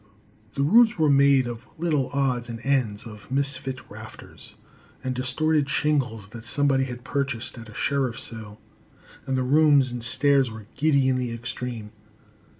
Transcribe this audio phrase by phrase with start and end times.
[0.55, 4.55] The roofs were made of little odds and ends of misfit rafters
[5.03, 8.59] and distorted shingles that somebody had purchased at a sheriff's sale,
[9.27, 11.91] and the rooms and stairs were giddy in the extreme.